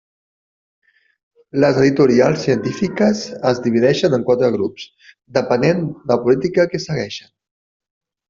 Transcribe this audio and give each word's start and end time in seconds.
Les 1.63 1.75
editorials 1.81 2.45
científiques 2.47 3.21
es 3.51 3.61
divideixen 3.67 4.17
en 4.19 4.25
quatre 4.31 4.49
grups 4.57 4.87
depenent 5.39 5.85
la 6.13 6.17
política 6.25 6.67
que 6.73 6.83
segueixen. 6.89 7.31